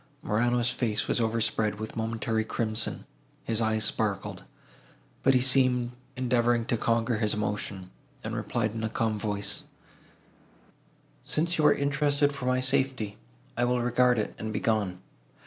[0.23, 3.05] Morano's face was overspread with a momentary crimson,
[3.43, 4.43] his eyes sparkled,
[5.21, 7.91] but he seemed endeavouring to conquer his emotion,
[8.23, 9.65] and replied in a calm voice,
[11.23, 13.19] "Since you are interested for my safety,
[13.55, 15.03] I will regard it, and be gone.